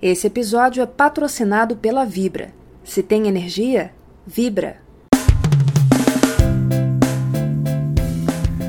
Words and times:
Esse 0.00 0.28
episódio 0.28 0.80
é 0.80 0.86
patrocinado 0.86 1.74
pela 1.74 2.04
Vibra. 2.04 2.50
Se 2.84 3.02
tem 3.02 3.26
energia, 3.26 3.90
vibra. 4.24 4.76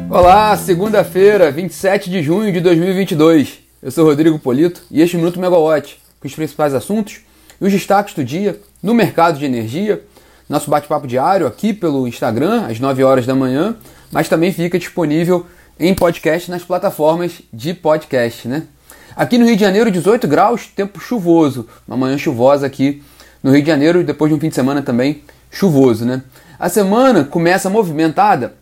Olá, 0.09 0.57
segunda-feira, 0.57 1.51
27 1.51 2.09
de 2.09 2.23
junho 2.23 2.51
de 2.51 2.59
2022. 2.59 3.59
Eu 3.79 3.91
sou 3.91 4.05
Rodrigo 4.05 4.39
Polito 4.39 4.81
e 4.89 5.03
este 5.03 5.15
é 5.15 5.19
o 5.19 5.21
Minuto 5.21 5.39
Megawatt, 5.39 6.01
com 6.19 6.27
os 6.27 6.33
principais 6.33 6.73
assuntos 6.73 7.19
e 7.61 7.63
os 7.63 7.71
destaques 7.71 8.15
do 8.15 8.23
dia 8.23 8.59
no 8.81 8.95
mercado 8.95 9.37
de 9.37 9.45
energia. 9.45 10.03
Nosso 10.49 10.71
bate-papo 10.71 11.05
diário 11.05 11.45
aqui 11.45 11.73
pelo 11.75 12.07
Instagram, 12.07 12.65
às 12.65 12.79
9 12.79 13.03
horas 13.03 13.27
da 13.27 13.35
manhã, 13.35 13.77
mas 14.11 14.27
também 14.27 14.51
fica 14.51 14.79
disponível 14.79 15.45
em 15.79 15.93
podcast 15.93 16.49
nas 16.49 16.63
plataformas 16.63 17.39
de 17.53 17.75
podcast, 17.75 18.47
né? 18.47 18.63
Aqui 19.19 19.37
no 19.37 19.45
Rio 19.45 19.57
de 19.57 19.61
Janeiro, 19.61 19.91
18 19.91 20.29
graus, 20.29 20.67
tempo 20.67 20.97
chuvoso. 20.97 21.67
Uma 21.85 21.97
manhã 21.97 22.17
chuvosa 22.17 22.65
aqui 22.65 23.03
no 23.43 23.51
Rio 23.51 23.61
de 23.61 23.67
Janeiro, 23.67 24.01
depois 24.01 24.31
de 24.31 24.37
um 24.37 24.39
fim 24.39 24.47
de 24.47 24.55
semana 24.55 24.81
também 24.81 25.23
chuvoso, 25.51 26.05
né? 26.05 26.23
A 26.57 26.69
semana 26.69 27.25
começa 27.25 27.69
movimentada 27.69 28.53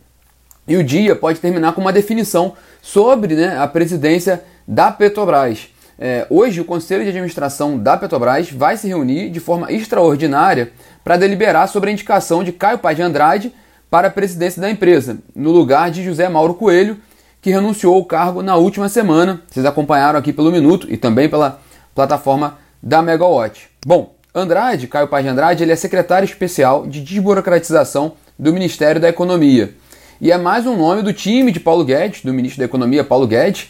e 0.67 0.75
o 0.75 0.83
dia 0.83 1.15
pode 1.15 1.39
terminar 1.39 1.73
com 1.73 1.81
uma 1.81 1.93
definição 1.93 2.55
sobre 2.81 3.35
né, 3.35 3.55
a 3.55 3.67
presidência 3.67 4.43
da 4.67 4.91
Petrobras. 4.91 5.67
É, 5.99 6.25
hoje, 6.27 6.59
o 6.59 6.65
Conselho 6.65 7.03
de 7.03 7.09
Administração 7.09 7.77
da 7.77 7.95
Petrobras 7.95 8.49
vai 8.49 8.77
se 8.77 8.87
reunir 8.87 9.29
de 9.29 9.39
forma 9.39 9.71
extraordinária 9.71 10.71
para 11.03 11.17
deliberar 11.17 11.69
sobre 11.69 11.91
a 11.91 11.93
indicação 11.93 12.43
de 12.43 12.51
Caio 12.51 12.79
Paz 12.79 12.95
de 12.97 13.03
Andrade 13.03 13.53
para 13.91 14.07
a 14.07 14.11
presidência 14.11 14.59
da 14.59 14.71
empresa, 14.71 15.19
no 15.35 15.51
lugar 15.51 15.91
de 15.91 16.03
José 16.03 16.27
Mauro 16.27 16.55
Coelho, 16.55 16.97
que 17.41 17.51
renunciou 17.51 17.95
ao 17.95 18.05
cargo 18.05 18.41
na 18.41 18.55
última 18.55 18.89
semana. 18.89 19.41
Vocês 19.49 19.65
acompanharam 19.65 20.19
aqui 20.19 20.33
pelo 20.33 20.51
Minuto 20.51 20.87
e 20.89 20.97
também 20.97 21.29
pela 21.29 21.59
plataforma 21.93 22.57
da 22.81 23.01
Megawatt. 23.01 23.69
Bom, 23.85 24.15
Andrade, 24.33 24.87
Caio 24.87 25.07
Paz 25.07 25.23
de 25.23 25.29
Andrade, 25.29 25.63
ele 25.63 25.71
é 25.71 25.75
secretário 25.75 26.25
especial 26.25 26.85
de 26.85 27.01
desburocratização 27.01 28.13
do 28.37 28.53
Ministério 28.53 29.01
da 29.01 29.09
Economia. 29.09 29.73
E 30.21 30.31
é 30.31 30.37
mais 30.37 30.65
um 30.65 30.75
nome 30.75 31.01
do 31.01 31.13
time 31.13 31.51
de 31.51 31.59
Paulo 31.59 31.83
Guedes, 31.83 32.23
do 32.23 32.33
ministro 32.33 32.59
da 32.59 32.65
Economia 32.65 33.03
Paulo 33.03 33.27
Guedes, 33.27 33.69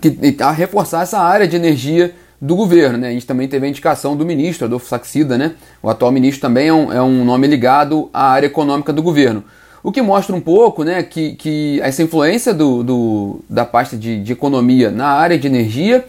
que 0.00 0.36
a 0.40 0.50
reforçar 0.50 1.02
essa 1.02 1.18
área 1.18 1.46
de 1.46 1.56
energia 1.56 2.14
do 2.40 2.54
governo. 2.54 2.98
Né? 2.98 3.08
A 3.08 3.12
gente 3.12 3.26
também 3.26 3.48
teve 3.48 3.66
a 3.66 3.68
indicação 3.68 4.16
do 4.16 4.24
ministro, 4.24 4.66
Adolfo 4.66 4.86
Saxida, 4.86 5.36
né? 5.36 5.54
o 5.82 5.88
atual 5.88 6.12
ministro 6.12 6.40
também 6.40 6.68
é 6.68 6.72
um, 6.72 6.92
é 6.92 7.02
um 7.02 7.24
nome 7.24 7.46
ligado 7.46 8.08
à 8.12 8.30
área 8.30 8.46
econômica 8.46 8.92
do 8.92 9.02
governo. 9.02 9.42
O 9.82 9.92
que 9.92 10.02
mostra 10.02 10.34
um 10.34 10.40
pouco 10.40 10.82
né, 10.82 11.02
que, 11.02 11.34
que 11.36 11.80
essa 11.82 12.02
influência 12.02 12.52
do, 12.52 12.82
do 12.82 13.40
da 13.48 13.64
pasta 13.64 13.96
de, 13.96 14.22
de, 14.22 14.32
economia 14.32 14.90
na 14.90 15.06
área 15.06 15.38
de 15.38 15.46
energia 15.46 16.04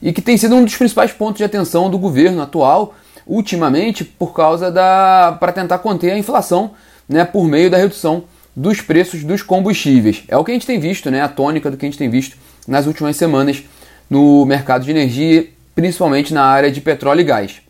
e 0.00 0.12
que 0.12 0.20
tem 0.20 0.36
sido 0.36 0.56
um 0.56 0.64
dos 0.64 0.76
principais 0.76 1.12
pontos 1.12 1.38
de 1.38 1.44
atenção 1.44 1.88
do 1.88 1.98
governo 1.98 2.42
atual, 2.42 2.94
ultimamente, 3.26 4.04
por 4.04 4.32
causa 4.32 4.70
da. 4.70 5.36
para 5.38 5.52
tentar 5.52 5.78
conter 5.78 6.10
a 6.12 6.18
inflação 6.18 6.72
né, 7.08 7.24
por 7.24 7.46
meio 7.46 7.70
da 7.70 7.76
redução 7.76 8.24
dos 8.54 8.80
preços 8.80 9.22
dos 9.22 9.42
combustíveis. 9.42 10.24
É 10.28 10.36
o 10.36 10.44
que 10.44 10.50
a 10.50 10.54
gente 10.54 10.66
tem 10.66 10.78
visto, 10.78 11.10
né, 11.10 11.22
a 11.22 11.28
tônica 11.28 11.70
do 11.70 11.76
que 11.76 11.86
a 11.86 11.88
gente 11.88 11.98
tem 11.98 12.10
visto 12.10 12.36
nas 12.66 12.86
últimas 12.86 13.16
semanas 13.16 13.62
no 14.10 14.44
mercado 14.44 14.84
de 14.84 14.90
energia, 14.90 15.48
principalmente 15.74 16.34
na 16.34 16.44
área 16.44 16.70
de 16.70 16.80
petróleo 16.80 17.20
e 17.20 17.24
gás. 17.24 17.62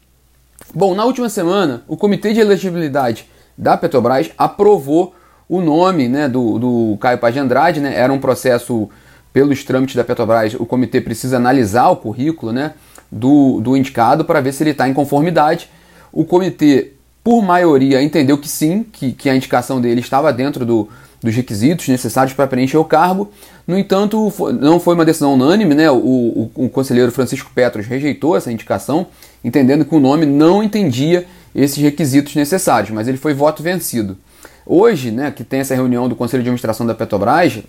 Bom, 0.74 0.94
na 0.94 1.04
última 1.04 1.28
semana, 1.28 1.82
o 1.86 1.96
Comitê 1.96 2.32
de 2.32 2.40
Elegibilidade 2.40 3.26
da 3.56 3.76
Petrobras 3.76 4.30
aprovou 4.38 5.14
o 5.52 5.60
nome 5.60 6.08
né, 6.08 6.30
do, 6.30 6.58
do 6.58 6.96
Caio 6.98 7.18
Paz 7.18 7.34
de 7.34 7.38
Andrade, 7.38 7.78
né, 7.78 7.94
era 7.94 8.10
um 8.10 8.18
processo 8.18 8.88
pelos 9.34 9.62
trâmites 9.62 9.94
da 9.94 10.02
Petrobras, 10.02 10.54
o 10.54 10.64
comitê 10.64 10.98
precisa 10.98 11.36
analisar 11.36 11.90
o 11.90 11.96
currículo 11.96 12.52
né, 12.52 12.72
do, 13.10 13.60
do 13.60 13.76
indicado 13.76 14.24
para 14.24 14.40
ver 14.40 14.54
se 14.54 14.62
ele 14.62 14.70
está 14.70 14.88
em 14.88 14.94
conformidade. 14.94 15.68
O 16.10 16.24
comitê, 16.24 16.92
por 17.22 17.42
maioria, 17.42 18.02
entendeu 18.02 18.38
que 18.38 18.48
sim, 18.48 18.82
que, 18.82 19.12
que 19.12 19.28
a 19.28 19.36
indicação 19.36 19.78
dele 19.78 20.00
estava 20.00 20.32
dentro 20.32 20.64
do, 20.64 20.88
dos 21.22 21.34
requisitos 21.34 21.86
necessários 21.86 22.32
para 22.32 22.46
preencher 22.46 22.78
o 22.78 22.84
cargo. 22.84 23.30
No 23.66 23.78
entanto, 23.78 24.32
não 24.58 24.80
foi 24.80 24.94
uma 24.94 25.04
decisão 25.04 25.34
unânime, 25.34 25.74
né? 25.74 25.90
O, 25.90 25.96
o, 25.96 26.50
o, 26.54 26.68
conselheiro 26.70 27.12
Francisco 27.12 27.50
Petros 27.54 27.86
rejeitou 27.86 28.34
essa 28.34 28.50
indicação, 28.50 29.06
entendendo 29.44 29.84
que 29.84 29.94
o 29.94 30.00
nome 30.00 30.24
não 30.24 30.62
entendia 30.62 31.26
esses 31.54 31.76
requisitos 31.76 32.34
necessários, 32.34 32.90
mas 32.90 33.06
ele 33.06 33.18
foi 33.18 33.34
voto 33.34 33.62
vencido. 33.62 34.16
Hoje, 34.64 35.10
né, 35.10 35.30
que 35.30 35.44
tem 35.44 35.60
essa 35.60 35.74
reunião 35.74 36.08
do 36.08 36.16
Conselho 36.16 36.42
de 36.42 36.48
Administração 36.48 36.86
da 36.86 36.94
Petrobras, 36.94 37.60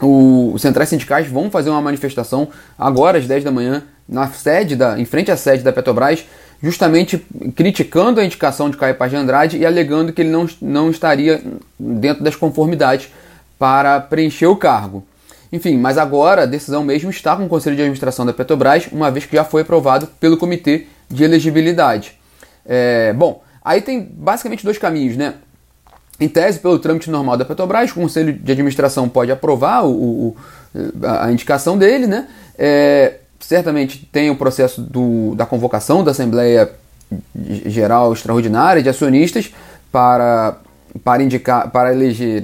o, 0.00 0.52
os 0.54 0.62
centrais 0.62 0.88
sindicais 0.88 1.26
vão 1.26 1.50
fazer 1.50 1.70
uma 1.70 1.82
manifestação 1.82 2.48
agora 2.78 3.18
às 3.18 3.26
10 3.26 3.44
da 3.44 3.50
manhã 3.50 3.82
na 4.08 4.26
sede 4.28 4.74
da, 4.74 4.98
em 4.98 5.04
frente 5.04 5.30
à 5.30 5.36
sede 5.36 5.62
da 5.62 5.72
Petrobras, 5.72 6.24
justamente 6.62 7.18
criticando 7.54 8.20
a 8.20 8.24
indicação 8.24 8.70
de 8.70 8.76
Caio 8.76 8.94
Paz 8.94 9.10
de 9.10 9.16
Andrade 9.16 9.58
e 9.58 9.66
alegando 9.66 10.12
que 10.12 10.22
ele 10.22 10.30
não, 10.30 10.48
não 10.62 10.90
estaria 10.90 11.42
dentro 11.78 12.24
das 12.24 12.34
conformidades 12.34 13.10
para 13.58 14.00
preencher 14.00 14.46
o 14.46 14.56
cargo. 14.56 15.04
Enfim, 15.52 15.76
mas 15.78 15.98
agora 15.98 16.42
a 16.42 16.46
decisão 16.46 16.84
mesmo 16.84 17.10
está 17.10 17.36
com 17.36 17.44
o 17.44 17.48
Conselho 17.48 17.76
de 17.76 17.82
Administração 17.82 18.24
da 18.24 18.32
Petrobras, 18.32 18.88
uma 18.92 19.10
vez 19.10 19.26
que 19.26 19.36
já 19.36 19.44
foi 19.44 19.62
aprovado 19.62 20.06
pelo 20.20 20.36
Comitê 20.36 20.86
de 21.08 21.24
Elegibilidade. 21.24 22.18
É, 22.64 23.12
bom, 23.14 23.42
aí 23.64 23.80
tem 23.80 24.00
basicamente 24.00 24.64
dois 24.64 24.78
caminhos, 24.78 25.16
né? 25.16 25.34
Em 26.20 26.28
tese, 26.28 26.58
pelo 26.58 26.78
trâmite 26.78 27.10
normal 27.10 27.36
da 27.36 27.44
Petrobras, 27.44 27.90
o 27.92 27.94
Conselho 27.94 28.32
de 28.32 28.50
Administração 28.52 29.08
pode 29.08 29.30
aprovar 29.30 29.84
o, 29.86 29.90
o, 29.92 30.36
a 31.06 31.30
indicação 31.30 31.78
dele, 31.78 32.06
né? 32.06 32.26
É, 32.58 33.18
certamente 33.38 34.04
tem 34.10 34.28
o 34.28 34.36
processo 34.36 34.80
do, 34.80 35.34
da 35.36 35.46
convocação 35.46 36.02
da 36.02 36.10
Assembleia 36.10 36.72
Geral 37.66 38.12
Extraordinária 38.12 38.82
de 38.82 38.88
Acionistas 38.88 39.52
para, 39.92 40.56
para 41.04 41.22
indicar, 41.22 41.70
para 41.70 41.92
eleger 41.92 42.42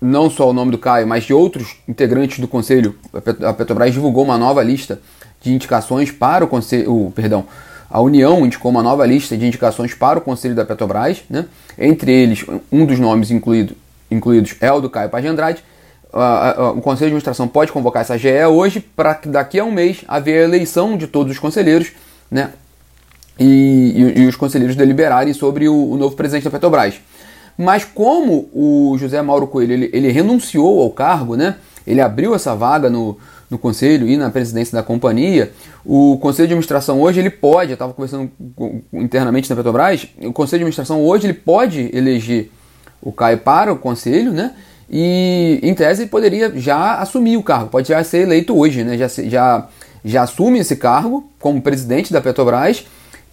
não 0.00 0.28
só 0.28 0.50
o 0.50 0.52
nome 0.52 0.70
do 0.70 0.78
Caio, 0.78 1.06
mas 1.06 1.24
de 1.24 1.32
outros 1.32 1.76
integrantes 1.88 2.38
do 2.38 2.46
Conselho. 2.46 2.94
A 3.42 3.52
Petrobras 3.54 3.92
divulgou 3.92 4.22
uma 4.22 4.36
nova 4.36 4.62
lista 4.62 5.00
de 5.40 5.52
indicações 5.52 6.10
para 6.10 6.44
o 6.44 6.48
Conselho, 6.48 7.10
perdão, 7.14 7.46
a 7.94 8.00
União 8.00 8.44
indicou 8.44 8.72
uma 8.72 8.82
nova 8.82 9.06
lista 9.06 9.36
de 9.36 9.46
indicações 9.46 9.94
para 9.94 10.18
o 10.18 10.20
Conselho 10.20 10.52
da 10.52 10.64
Petrobras, 10.64 11.22
né? 11.30 11.44
entre 11.78 12.10
eles, 12.10 12.44
um 12.72 12.84
dos 12.84 12.98
nomes 12.98 13.30
incluído, 13.30 13.76
incluídos 14.10 14.56
é 14.60 14.72
o 14.72 14.80
do 14.80 14.90
Caio 14.90 15.08
Paz 15.08 15.22
de 15.22 15.30
Andrade. 15.30 15.64
o 16.76 16.80
Conselho 16.80 17.10
de 17.10 17.14
Administração 17.14 17.46
pode 17.46 17.70
convocar 17.70 18.02
essa 18.02 18.18
GE 18.18 18.46
hoje 18.46 18.80
para 18.80 19.14
que 19.14 19.28
daqui 19.28 19.60
a 19.60 19.64
um 19.64 19.70
mês 19.70 19.98
haver 20.08 20.40
a 20.40 20.42
eleição 20.42 20.96
de 20.96 21.06
todos 21.06 21.30
os 21.30 21.38
conselheiros 21.38 21.92
né? 22.28 22.50
e, 23.38 23.44
e, 23.94 24.22
e 24.22 24.26
os 24.26 24.34
conselheiros 24.34 24.74
deliberarem 24.74 25.32
sobre 25.32 25.68
o, 25.68 25.92
o, 25.92 25.96
novo 25.96 26.16
presidente 26.16 26.42
da 26.42 26.50
Petrobras. 26.50 27.00
Mas 27.56 27.84
como 27.84 28.50
o 28.52 28.96
José 28.98 29.22
Mauro 29.22 29.46
Coelho 29.46 29.72
ele, 29.72 29.90
ele 29.92 30.10
renunciou 30.10 30.82
ao 30.82 30.90
cargo, 30.90 31.36
né? 31.36 31.54
ele 31.86 32.00
abriu 32.00 32.34
essa 32.34 32.56
vaga 32.56 32.90
no, 32.90 33.16
no 33.54 33.58
conselho 33.58 34.08
e 34.08 34.16
na 34.16 34.30
presidência 34.30 34.76
da 34.76 34.82
companhia, 34.82 35.52
o 35.84 36.18
conselho 36.20 36.48
de 36.48 36.54
administração 36.54 37.00
hoje 37.00 37.20
ele 37.20 37.30
pode, 37.30 37.70
eu 37.70 37.74
estava 37.74 37.92
conversando 37.92 38.30
internamente 38.92 39.48
na 39.48 39.54
Petrobras, 39.54 40.08
o 40.20 40.32
conselho 40.32 40.58
de 40.58 40.64
administração 40.64 41.02
hoje 41.02 41.26
ele 41.26 41.34
pode 41.34 41.88
eleger 41.96 42.50
o 43.00 43.12
Caio 43.12 43.38
para 43.38 43.72
o 43.72 43.78
conselho, 43.78 44.32
né? 44.32 44.54
E 44.90 45.60
em 45.62 45.72
tese 45.72 46.02
ele 46.02 46.10
poderia 46.10 46.52
já 46.56 46.96
assumir 46.96 47.36
o 47.36 47.42
cargo, 47.42 47.70
pode 47.70 47.88
já 47.88 48.02
ser 48.02 48.18
eleito 48.18 48.58
hoje, 48.58 48.82
né? 48.82 48.98
Já, 48.98 49.08
já, 49.08 49.68
já 50.04 50.22
assume 50.22 50.58
esse 50.58 50.74
cargo 50.76 51.30
como 51.38 51.62
presidente 51.62 52.12
da 52.12 52.20
Petrobras 52.20 52.84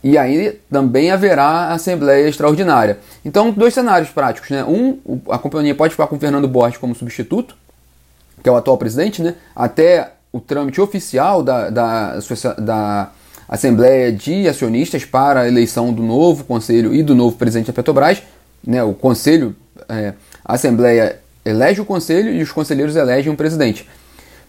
e 0.04 0.18
aí 0.18 0.60
também 0.72 1.12
haverá 1.12 1.70
assembleia 1.70 2.28
extraordinária. 2.28 3.00
Então, 3.24 3.52
dois 3.52 3.74
cenários 3.74 4.10
práticos, 4.10 4.50
né? 4.50 4.64
Um, 4.64 5.00
a 5.30 5.38
companhia 5.38 5.76
pode 5.76 5.92
ficar 5.92 6.08
com 6.08 6.16
o 6.16 6.20
Fernando 6.20 6.48
Borges 6.48 6.78
como 6.78 6.96
substituto, 6.96 7.56
que 8.42 8.50
é 8.50 8.52
o 8.52 8.56
atual 8.56 8.78
presidente, 8.78 9.22
né, 9.22 9.36
até 9.56 10.14
o 10.32 10.40
trâmite 10.40 10.80
oficial 10.80 11.44
da, 11.44 11.70
da, 11.70 12.20
da 12.58 13.12
Assembleia 13.48 14.12
de 14.12 14.48
Acionistas 14.48 15.04
para 15.04 15.42
a 15.42 15.48
eleição 15.48 15.92
do 15.92 16.02
novo 16.02 16.46
conselho 16.46 16.94
e 16.94 17.04
do 17.04 17.14
novo 17.14 17.36
presidente 17.36 17.68
da 17.68 17.74
Petrobras. 17.74 18.24
Né, 18.66 18.82
o 18.84 18.94
conselho, 18.94 19.56
é, 19.90 20.14
a 20.46 20.54
Assembleia 20.54 21.20
elege 21.44 21.82
o 21.82 21.86
conselho 21.86 22.32
e 22.32 22.42
os 22.42 22.52
conselheiros 22.52 22.96
elegem 22.96 23.32
um 23.32 23.36
presidente. 23.36 23.88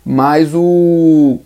Mas 0.04 0.54
o, 0.54 1.40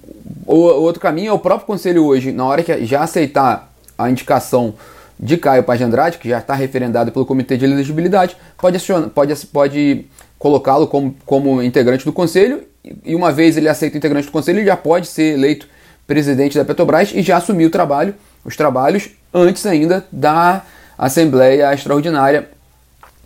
o, 0.46 0.54
outro 0.54 1.00
caminho 1.00 1.31
é 1.31 1.32
o 1.32 1.38
próprio 1.38 1.66
conselho 1.66 2.04
hoje, 2.04 2.32
na 2.32 2.44
hora 2.44 2.62
que 2.62 2.84
já 2.84 3.02
aceitar 3.02 3.72
a 3.96 4.10
indicação 4.10 4.75
de 5.19 5.37
Caio 5.37 5.62
Paz 5.62 5.78
de 5.78 5.84
Andrade, 5.84 6.19
que 6.19 6.28
já 6.28 6.38
está 6.38 6.54
referendado 6.54 7.10
pelo 7.10 7.25
Comitê 7.25 7.56
de 7.56 7.64
Elegibilidade, 7.64 8.37
pode, 8.58 8.78
pode, 9.14 9.46
pode 9.46 10.06
colocá-lo 10.38 10.87
como, 10.87 11.15
como 11.25 11.62
integrante 11.62 12.05
do 12.05 12.12
conselho 12.12 12.62
e 13.05 13.15
uma 13.15 13.33
vez 13.33 13.56
ele 13.56 13.69
aceita 13.69 13.97
integrante 13.97 14.27
do 14.27 14.33
conselho, 14.33 14.59
ele 14.59 14.67
já 14.67 14.77
pode 14.77 15.09
ser 15.09 15.35
eleito 15.35 15.69
presidente 16.06 16.56
da 16.56 16.65
Petrobras 16.65 17.12
e 17.15 17.23
já 17.23 17.37
assumir 17.37 17.67
o 17.67 17.71
trabalho, 17.71 18.15
os 18.44 18.56
trabalhos 18.56 19.11
antes 19.35 19.67
ainda 19.67 20.06
da 20.12 20.62
Assembleia 20.97 21.75
Extraordinária 21.75 22.49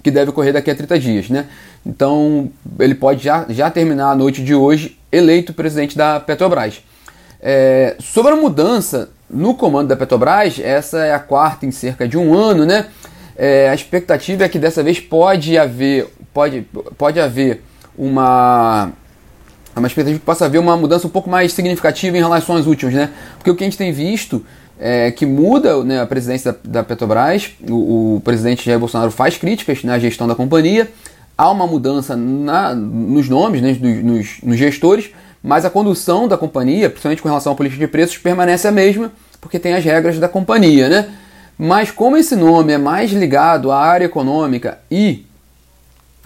que 0.02 0.10
deve 0.10 0.30
ocorrer 0.30 0.52
daqui 0.52 0.70
a 0.70 0.74
30 0.74 0.98
dias, 0.98 1.28
né? 1.28 1.46
Então 1.84 2.50
ele 2.78 2.94
pode 2.94 3.22
já, 3.22 3.44
já 3.48 3.70
terminar 3.70 4.10
a 4.10 4.14
noite 4.14 4.42
de 4.42 4.54
hoje 4.54 4.98
eleito 5.12 5.52
presidente 5.52 5.96
da 5.96 6.18
Petrobras. 6.20 6.82
É, 7.40 7.96
sobre 7.98 8.32
a 8.32 8.36
mudança 8.36 9.10
no 9.28 9.54
comando 9.54 9.88
da 9.88 9.96
Petrobras, 9.96 10.58
essa 10.58 10.98
é 10.98 11.14
a 11.14 11.18
quarta 11.18 11.66
em 11.66 11.70
cerca 11.70 12.08
de 12.08 12.18
um 12.18 12.34
ano, 12.34 12.64
né? 12.64 12.86
É, 13.36 13.70
a 13.70 13.74
expectativa 13.74 14.44
é 14.44 14.48
que 14.48 14.58
dessa 14.58 14.82
vez 14.82 15.00
pode 15.00 15.56
haver, 15.56 16.08
pode, 16.32 16.66
pode 16.96 17.20
haver 17.20 17.62
uma, 17.96 18.90
uma 19.76 19.86
expectativa 19.86 20.18
que 20.18 20.24
possa 20.24 20.44
haver 20.46 20.58
uma 20.58 20.76
mudança 20.76 21.06
um 21.06 21.10
pouco 21.10 21.28
mais 21.28 21.52
significativa 21.52 22.16
em 22.16 22.20
relação 22.20 22.56
às 22.56 22.66
últimas, 22.66 22.94
né? 22.94 23.10
Porque 23.36 23.50
o 23.50 23.56
que 23.56 23.64
a 23.64 23.66
gente 23.66 23.78
tem 23.78 23.92
visto 23.92 24.44
é 24.78 25.10
que 25.10 25.26
muda 25.26 25.84
né, 25.84 26.00
a 26.00 26.06
presidência 26.06 26.52
da, 26.52 26.80
da 26.80 26.82
Petrobras, 26.82 27.50
o, 27.68 28.16
o, 28.16 28.20
presidente 28.20 28.64
Jair 28.64 28.78
Bolsonaro 28.78 29.10
faz 29.10 29.36
críticas 29.36 29.84
na 29.84 29.98
gestão 29.98 30.26
da 30.26 30.34
companhia, 30.34 30.90
há 31.36 31.50
uma 31.50 31.66
mudança 31.66 32.16
na, 32.16 32.74
nos 32.74 33.28
nomes, 33.28 33.60
né, 33.60 33.76
nos, 33.80 34.40
nos 34.42 34.56
gestores, 34.56 35.10
mas 35.42 35.66
a 35.66 35.70
condução 35.70 36.26
da 36.26 36.36
companhia, 36.36 36.88
principalmente 36.88 37.20
com 37.20 37.28
relação 37.28 37.52
à 37.52 37.54
política 37.54 37.84
de 37.84 37.90
preços, 37.90 38.16
permanece 38.16 38.66
a 38.66 38.72
mesma, 38.72 39.12
porque 39.40 39.58
tem 39.58 39.74
as 39.74 39.84
regras 39.84 40.18
da 40.18 40.28
companhia, 40.28 40.88
né? 40.88 41.08
Mas 41.58 41.90
como 41.90 42.16
esse 42.16 42.34
nome 42.34 42.72
é 42.72 42.78
mais 42.78 43.10
ligado 43.10 43.70
à 43.70 43.78
área 43.78 44.06
econômica 44.06 44.78
e 44.90 45.26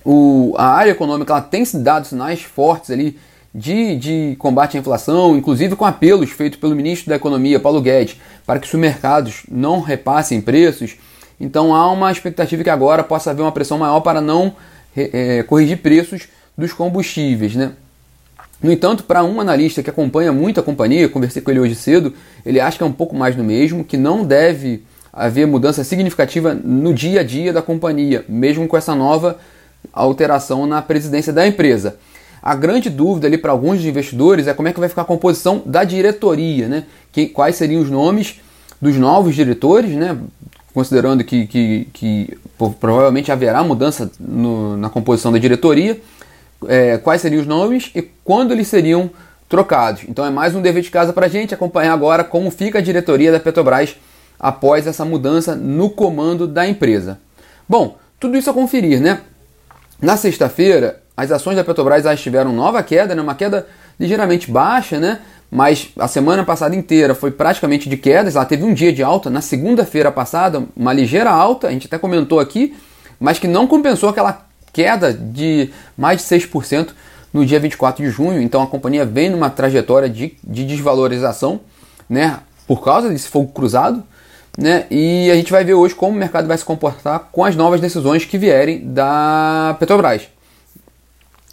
o, 0.04 0.54
a 0.56 0.66
área 0.66 0.90
econômica 0.90 1.32
ela 1.32 1.40
tem 1.40 1.64
dado 1.74 2.06
sinais 2.06 2.42
fortes 2.42 2.90
ali 2.90 3.18
de, 3.54 3.96
de 3.96 4.36
combate 4.38 4.76
à 4.76 4.80
inflação, 4.80 5.36
inclusive 5.36 5.76
com 5.76 5.84
apelos 5.84 6.30
feitos 6.30 6.58
pelo 6.58 6.74
ministro 6.74 7.08
da 7.08 7.16
Economia, 7.16 7.60
Paulo 7.60 7.80
Guedes, 7.80 8.16
para 8.44 8.58
que 8.58 8.66
os 8.66 8.74
mercados 8.74 9.42
não 9.48 9.80
repassem 9.80 10.40
preços. 10.40 10.96
Então 11.40 11.74
há 11.74 11.90
uma 11.90 12.10
expectativa 12.10 12.62
que 12.64 12.70
agora 12.70 13.04
possa 13.04 13.30
haver 13.30 13.42
uma 13.42 13.52
pressão 13.52 13.78
maior 13.78 14.00
para 14.00 14.20
não 14.20 14.54
é, 14.96 15.42
corrigir 15.44 15.78
preços 15.78 16.28
dos 16.58 16.72
combustíveis. 16.72 17.54
Né? 17.54 17.72
No 18.62 18.72
entanto, 18.72 19.04
para 19.04 19.22
um 19.22 19.40
analista 19.40 19.82
que 19.82 19.90
acompanha 19.90 20.32
muito 20.32 20.58
a 20.58 20.62
companhia, 20.62 21.08
conversei 21.08 21.40
com 21.40 21.50
ele 21.50 21.60
hoje 21.60 21.74
cedo, 21.74 22.12
ele 22.44 22.60
acha 22.60 22.76
que 22.76 22.82
é 22.82 22.86
um 22.86 22.92
pouco 22.92 23.14
mais 23.14 23.36
do 23.36 23.44
mesmo, 23.44 23.84
que 23.84 23.96
não 23.96 24.24
deve 24.24 24.82
haver 25.12 25.46
mudança 25.46 25.84
significativa 25.84 26.54
no 26.54 26.92
dia 26.92 27.20
a 27.20 27.22
dia 27.22 27.52
da 27.52 27.62
companhia, 27.62 28.24
mesmo 28.28 28.66
com 28.66 28.76
essa 28.76 28.94
nova 28.94 29.38
alteração 29.92 30.66
na 30.66 30.82
presidência 30.82 31.32
da 31.32 31.46
empresa. 31.46 31.96
A 32.42 32.54
grande 32.54 32.90
dúvida 32.90 33.26
ali 33.26 33.38
para 33.38 33.52
alguns 33.52 33.82
investidores 33.84 34.46
é 34.46 34.52
como 34.52 34.68
é 34.68 34.72
que 34.72 34.80
vai 34.80 34.88
ficar 34.88 35.02
a 35.02 35.06
composição 35.06 35.62
da 35.64 35.82
diretoria, 35.82 36.68
né? 36.68 36.84
Que, 37.10 37.26
quais 37.26 37.56
seriam 37.56 37.80
os 37.80 37.90
nomes 37.90 38.40
dos 38.80 38.96
novos 38.96 39.34
diretores, 39.34 39.92
né? 39.92 40.18
Considerando 40.74 41.24
que, 41.24 41.46
que, 41.46 41.88
que 41.92 42.38
provavelmente 42.80 43.32
haverá 43.32 43.62
mudança 43.64 44.10
no, 44.20 44.76
na 44.76 44.90
composição 44.90 45.32
da 45.32 45.38
diretoria, 45.38 46.00
é, 46.68 46.98
quais 46.98 47.22
seriam 47.22 47.40
os 47.40 47.46
nomes 47.46 47.90
e 47.94 48.02
quando 48.02 48.52
eles 48.52 48.68
seriam 48.68 49.10
trocados. 49.48 50.02
Então 50.08 50.24
é 50.24 50.30
mais 50.30 50.54
um 50.54 50.60
dever 50.60 50.82
de 50.82 50.90
casa 50.90 51.12
para 51.12 51.26
a 51.26 51.28
gente 51.28 51.54
acompanhar 51.54 51.92
agora 51.92 52.24
como 52.24 52.50
fica 52.50 52.78
a 52.78 52.82
diretoria 52.82 53.32
da 53.32 53.40
Petrobras 53.40 53.96
após 54.38 54.86
essa 54.86 55.04
mudança 55.04 55.54
no 55.54 55.88
comando 55.88 56.46
da 56.46 56.66
empresa. 56.66 57.18
Bom, 57.68 57.96
tudo 58.20 58.36
isso 58.36 58.50
a 58.50 58.54
conferir, 58.54 59.00
né? 59.00 59.20
Na 60.00 60.16
sexta-feira, 60.16 61.00
as 61.16 61.30
ações 61.30 61.56
da 61.56 61.64
Petrobras 61.64 62.20
tiveram 62.20 62.52
nova 62.52 62.82
queda, 62.82 63.14
né? 63.14 63.22
uma 63.22 63.34
queda 63.34 63.66
ligeiramente 63.98 64.50
baixa, 64.50 64.98
né? 64.98 65.20
mas 65.50 65.90
a 65.98 66.08
semana 66.08 66.44
passada 66.44 66.74
inteira 66.74 67.14
foi 67.14 67.30
praticamente 67.30 67.88
de 67.88 67.96
quedas. 67.96 68.34
Ela 68.34 68.44
teve 68.44 68.64
um 68.64 68.74
dia 68.74 68.92
de 68.92 69.02
alta, 69.02 69.30
na 69.30 69.40
segunda-feira 69.40 70.10
passada, 70.10 70.64
uma 70.76 70.92
ligeira 70.92 71.30
alta, 71.30 71.68
a 71.68 71.70
gente 71.70 71.86
até 71.86 71.96
comentou 71.98 72.40
aqui, 72.40 72.76
mas 73.20 73.38
que 73.38 73.46
não 73.46 73.66
compensou 73.66 74.08
aquela 74.08 74.46
queda 74.72 75.12
de 75.12 75.70
mais 75.96 76.20
de 76.20 76.26
6% 76.26 76.88
no 77.32 77.46
dia 77.46 77.60
24 77.60 78.04
de 78.04 78.10
junho. 78.10 78.42
Então 78.42 78.62
a 78.62 78.66
companhia 78.66 79.04
vem 79.04 79.30
numa 79.30 79.48
trajetória 79.48 80.08
de, 80.08 80.36
de 80.42 80.64
desvalorização 80.64 81.60
né? 82.08 82.40
por 82.66 82.82
causa 82.82 83.08
desse 83.08 83.28
fogo 83.28 83.52
cruzado. 83.52 84.02
Né? 84.56 84.86
E 84.90 85.30
a 85.30 85.34
gente 85.34 85.50
vai 85.50 85.64
ver 85.64 85.74
hoje 85.74 85.94
como 85.94 86.16
o 86.16 86.18
mercado 86.18 86.46
vai 86.46 86.56
se 86.56 86.64
comportar 86.64 87.28
com 87.32 87.44
as 87.44 87.56
novas 87.56 87.80
decisões 87.80 88.24
que 88.24 88.38
vierem 88.38 88.80
da 88.84 89.76
Petrobras, 89.80 90.28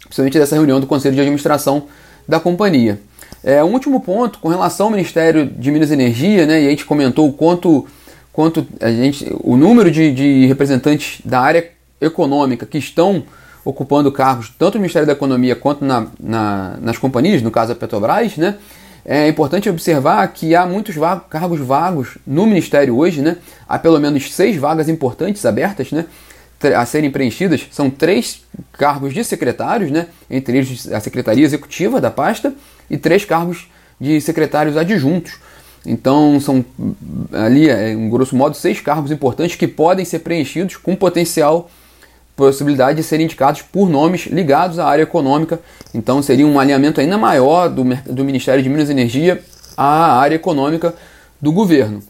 principalmente 0.04 0.38
dessa 0.38 0.54
reunião 0.54 0.78
do 0.78 0.86
Conselho 0.86 1.14
de 1.14 1.20
Administração 1.20 1.88
da 2.28 2.38
companhia. 2.38 3.00
É, 3.42 3.62
um 3.64 3.72
último 3.72 4.00
ponto 4.00 4.38
com 4.38 4.48
relação 4.48 4.86
ao 4.86 4.92
Ministério 4.92 5.46
de 5.46 5.70
Minas 5.72 5.90
e 5.90 5.94
Energia, 5.94 6.46
né? 6.46 6.62
E 6.62 6.66
a 6.66 6.70
gente 6.70 6.84
comentou 6.84 7.28
o 7.28 7.32
quanto, 7.32 7.86
quanto 8.32 8.64
a 8.80 8.90
gente, 8.90 9.26
o 9.42 9.56
número 9.56 9.90
de, 9.90 10.12
de 10.12 10.46
representantes 10.46 11.20
da 11.24 11.40
área 11.40 11.68
econômica 12.00 12.64
que 12.64 12.78
estão 12.78 13.24
ocupando 13.64 14.12
cargos 14.12 14.52
tanto 14.56 14.74
no 14.74 14.82
Ministério 14.82 15.06
da 15.06 15.12
Economia 15.12 15.56
quanto 15.56 15.84
na, 15.84 16.06
na, 16.20 16.76
nas 16.80 16.98
companhias, 16.98 17.42
no 17.42 17.50
caso 17.50 17.72
a 17.72 17.74
Petrobras, 17.74 18.36
né? 18.36 18.56
É 19.04 19.26
importante 19.28 19.68
observar 19.68 20.26
que 20.28 20.54
há 20.54 20.64
muitos 20.64 20.94
va 20.94 21.18
cargos 21.18 21.60
vagos 21.60 22.18
no 22.26 22.46
Ministério 22.46 22.96
hoje, 22.96 23.20
né? 23.20 23.36
Há 23.68 23.78
pelo 23.78 23.98
menos 23.98 24.32
seis 24.32 24.56
vagas 24.56 24.88
importantes 24.88 25.44
abertas, 25.44 25.90
né? 25.90 26.06
A 26.76 26.86
serem 26.86 27.10
preenchidas. 27.10 27.66
São 27.72 27.90
três 27.90 28.44
cargos 28.72 29.12
de 29.12 29.24
secretários, 29.24 29.90
né? 29.90 30.06
Entre 30.30 30.58
eles 30.58 30.90
a 30.92 31.00
Secretaria 31.00 31.44
Executiva 31.44 32.00
da 32.00 32.10
pasta 32.10 32.54
e 32.88 32.96
três 32.96 33.24
cargos 33.24 33.68
de 34.00 34.20
secretários 34.20 34.76
adjuntos. 34.76 35.34
Então 35.84 36.38
são 36.40 36.64
ali, 37.32 37.68
em 37.68 38.08
grosso 38.08 38.36
modo, 38.36 38.56
seis 38.56 38.80
cargos 38.80 39.10
importantes 39.10 39.56
que 39.56 39.66
podem 39.66 40.04
ser 40.04 40.20
preenchidos 40.20 40.76
com 40.76 40.94
potencial 40.94 41.68
possibilidade 42.36 42.96
de 42.96 43.02
serem 43.02 43.24
indicados 43.24 43.62
por 43.62 43.88
nomes 43.88 44.26
ligados 44.26 44.78
à 44.78 44.86
área 44.86 45.02
econômica. 45.02 45.60
Então 45.94 46.22
seria 46.22 46.46
um 46.46 46.58
alinhamento 46.58 47.00
ainda 47.00 47.18
maior 47.18 47.68
do, 47.68 47.84
do 48.06 48.24
Ministério 48.24 48.62
de 48.62 48.68
Minas 48.68 48.88
e 48.88 48.92
Energia 48.92 49.42
à 49.76 50.18
área 50.18 50.36
econômica 50.36 50.94
do 51.40 51.52
governo. 51.52 52.02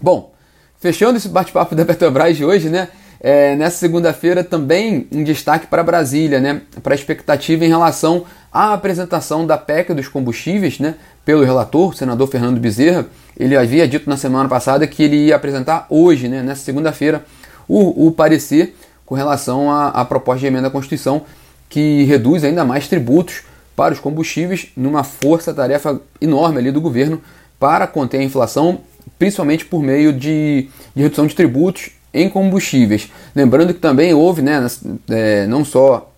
Bom, 0.00 0.32
fechando 0.78 1.16
esse 1.16 1.28
bate-papo 1.28 1.74
da 1.74 1.84
Petrobras 1.84 2.36
de 2.36 2.44
hoje, 2.44 2.68
né? 2.68 2.88
É, 3.18 3.56
nessa 3.56 3.78
segunda-feira 3.78 4.44
também 4.44 5.08
um 5.10 5.24
destaque 5.24 5.66
para 5.66 5.82
Brasília, 5.82 6.38
né? 6.38 6.60
Para 6.82 6.94
a 6.94 6.96
expectativa 6.96 7.64
em 7.64 7.68
relação 7.68 8.24
à 8.52 8.74
apresentação 8.74 9.46
da 9.46 9.56
PEC 9.56 9.94
dos 9.94 10.06
combustíveis, 10.06 10.78
né? 10.78 10.96
Pelo 11.24 11.44
relator, 11.44 11.90
o 11.90 11.96
senador 11.96 12.28
Fernando 12.28 12.60
Bezerra, 12.60 13.06
ele 13.38 13.56
havia 13.56 13.88
dito 13.88 14.08
na 14.08 14.16
semana 14.16 14.48
passada 14.48 14.86
que 14.86 15.02
ele 15.02 15.16
ia 15.16 15.36
apresentar 15.36 15.86
hoje, 15.88 16.28
né? 16.28 16.42
Nessa 16.42 16.62
segunda-feira, 16.62 17.24
o, 17.66 18.06
o 18.06 18.12
parecer 18.12 18.76
com 19.06 19.14
relação 19.14 19.70
à, 19.70 19.88
à 19.88 20.04
proposta 20.04 20.40
de 20.40 20.46
emenda 20.46 20.68
à 20.68 20.70
Constituição 20.70 21.22
que 21.68 22.04
reduz 22.04 22.44
ainda 22.44 22.64
mais 22.64 22.88
tributos 22.88 23.42
para 23.74 23.94
os 23.94 24.00
combustíveis 24.00 24.68
numa 24.76 25.04
força-tarefa 25.04 26.00
enorme 26.20 26.58
ali 26.58 26.70
do 26.70 26.80
governo 26.80 27.20
para 27.58 27.86
conter 27.86 28.18
a 28.18 28.22
inflação, 28.22 28.80
principalmente 29.18 29.64
por 29.64 29.82
meio 29.82 30.12
de, 30.12 30.68
de 30.94 31.02
redução 31.02 31.26
de 31.26 31.34
tributos 31.34 31.90
em 32.12 32.28
combustíveis. 32.28 33.10
Lembrando 33.34 33.74
que 33.74 33.80
também 33.80 34.14
houve, 34.14 34.42
né, 34.42 34.66
é, 35.10 35.46
não 35.46 35.64
só 35.64 36.10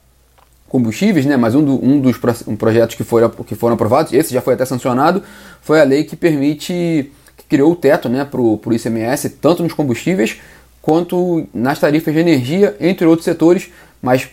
combustíveis, 0.69 1.27
né, 1.27 1.37
mas 1.37 1.55
um, 1.55 1.65
do, 1.65 1.85
um 1.85 2.01
dos 2.01 2.17
um 2.47 2.55
projetos 2.55 2.95
que 2.95 3.03
foram, 3.03 3.31
que 3.31 3.55
foram 3.55 3.75
aprovados, 3.75 4.13
esse 4.13 4.33
já 4.33 4.41
foi 4.41 4.55
até 4.55 4.65
sancionado, 4.65 5.23
foi 5.61 5.81
a 5.81 5.85
lei 5.85 6.05
que 6.05 6.15
permite, 6.15 7.11
que 7.37 7.45
criou 7.49 7.73
o 7.73 7.77
teto 7.77 8.09
né, 8.09 8.25
para 8.25 8.41
o 8.41 8.61
ICMS, 8.71 9.31
tanto 9.31 9.63
nos 9.63 9.73
combustíveis 9.73 10.39
quanto 10.81 11.47
nas 11.53 11.79
tarifas 11.79 12.15
de 12.15 12.21
energia, 12.21 12.77
entre 12.81 13.07
outros 13.07 13.25
setores, 13.25 13.71
mas 14.01 14.29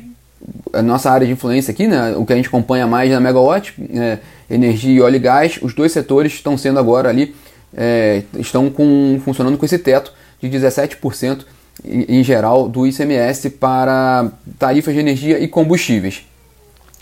a 0.74 0.82
nossa 0.82 1.10
área 1.10 1.25
de 1.25 1.34
influência 1.34 1.72
aqui, 1.72 1.88
né, 1.88 2.16
o 2.18 2.25
que 2.25 2.34
a 2.34 2.36
gente 2.36 2.48
acompanha 2.48 2.86
mais 2.86 3.10
na 3.10 3.20
Megawatt, 3.20 3.74
é, 3.94 4.20
energia 4.50 4.94
e 4.94 5.02
óleo 5.02 5.16
e 5.16 5.20
gás, 5.20 5.60
os 5.62 5.74
dois 5.74 5.92
setores 5.92 6.34
estão 6.34 6.58
sendo 6.58 6.80
agora 6.80 7.10
ali, 7.10 7.36
é, 7.75 8.24
estão 8.38 8.70
com, 8.70 9.20
funcionando 9.24 9.58
com 9.58 9.66
esse 9.66 9.80
teto 9.80 10.14
de 10.42 10.50
17% 10.50 11.46
em, 11.84 12.20
em 12.20 12.24
geral 12.24 12.70
do 12.70 12.86
ICMS 12.86 13.50
para 13.52 14.32
tarifas 14.58 14.94
de 14.94 15.00
energia 15.00 15.40
e 15.40 15.48
combustíveis. 15.48 16.25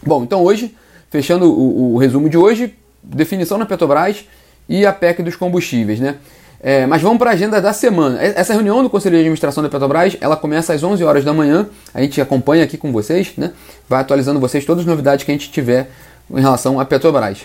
Bom, 0.05 0.23
então 0.23 0.43
hoje, 0.43 0.75
fechando 1.09 1.51
o, 1.51 1.93
o 1.93 1.97
resumo 1.97 2.29
de 2.29 2.37
hoje, 2.37 2.73
definição 3.03 3.57
na 3.57 3.65
Petrobras 3.65 4.25
e 4.67 4.85
a 4.85 4.93
PEC 4.93 5.21
dos 5.21 5.35
combustíveis, 5.35 5.99
né? 5.99 6.15
É, 6.65 6.85
mas 6.85 7.01
vamos 7.01 7.17
para 7.17 7.31
a 7.31 7.33
agenda 7.33 7.59
da 7.59 7.73
semana. 7.73 8.17
Essa 8.23 8.53
reunião 8.53 8.81
do 8.81 8.89
Conselho 8.89 9.15
de 9.15 9.19
Administração 9.19 9.61
da 9.61 9.67
Petrobras, 9.67 10.15
ela 10.21 10.37
começa 10.37 10.73
às 10.73 10.81
11 10.81 11.03
horas 11.03 11.25
da 11.25 11.33
manhã. 11.33 11.67
A 11.93 12.01
gente 12.01 12.21
acompanha 12.21 12.63
aqui 12.63 12.77
com 12.77 12.89
vocês, 12.89 13.33
né? 13.35 13.51
Vai 13.89 13.99
atualizando 13.99 14.39
vocês 14.39 14.63
todas 14.63 14.83
as 14.83 14.87
novidades 14.87 15.25
que 15.25 15.31
a 15.31 15.33
gente 15.33 15.51
tiver 15.51 15.89
em 16.31 16.39
relação 16.39 16.79
à 16.79 16.85
Petrobras. 16.85 17.39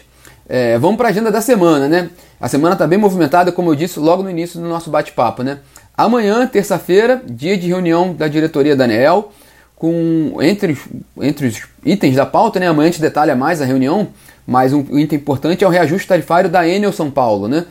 É, 0.48 0.78
vamos 0.78 0.96
para 0.96 1.08
a 1.08 1.10
agenda 1.10 1.32
da 1.32 1.40
semana, 1.40 1.88
né? 1.88 2.10
A 2.40 2.48
semana 2.48 2.75
está 2.75 2.87
bem 2.87 2.96
movimentada, 2.96 3.50
como 3.50 3.72
eu 3.72 3.75
disse 3.75 3.98
logo 3.98 4.22
no 4.22 4.30
início 4.30 4.60
do 4.60 4.68
nosso 4.68 4.88
bate-papo, 4.88 5.42
né? 5.42 5.58
Amanhã, 5.96 6.46
terça-feira, 6.46 7.20
dia 7.26 7.58
de 7.58 7.66
reunião 7.66 8.14
da 8.14 8.28
diretoria 8.28 8.76
da 8.76 8.84
ANEEL, 8.84 9.32
com 9.75 10.38
entre, 10.40 10.78
entre 11.20 11.48
os 11.48 11.62
itens 11.84 12.14
da 12.14 12.25
pauta, 12.25 12.60
né? 12.60 12.68
Amanhã 12.68 12.88
a 12.88 12.92
gente 12.92 13.00
detalha 13.00 13.34
mais 13.34 13.60
a 13.60 13.64
reunião, 13.64 14.06
mas 14.46 14.72
um 14.72 14.96
item 14.96 15.18
importante 15.18 15.64
é 15.64 15.66
o 15.66 15.70
reajuste 15.70 16.06
tarifário 16.06 16.48
da 16.48 16.66
Enel 16.68 16.92
São 16.92 17.10
Paulo, 17.10 17.48
né? 17.48 17.66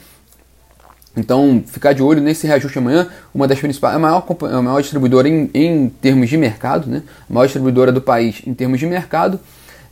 Então, 1.17 1.63
ficar 1.65 1.93
de 1.93 2.01
olho 2.01 2.21
nesse 2.21 2.47
reajuste 2.47 2.77
amanhã, 2.77 3.07
uma 3.33 3.47
das 3.47 3.59
principais, 3.59 3.95
a 3.95 4.00
maior, 4.00 4.25
a 4.41 4.62
maior 4.62 4.81
distribuidora 4.81 5.27
em, 5.27 5.50
em 5.53 5.89
termos 5.89 6.29
de 6.29 6.38
mercado, 6.38 6.88
né? 6.88 7.01
a 7.29 7.33
maior 7.33 7.45
distribuidora 7.45 7.91
do 7.91 8.01
país 8.01 8.41
em 8.45 8.53
termos 8.53 8.79
de 8.79 8.86
mercado, 8.86 9.39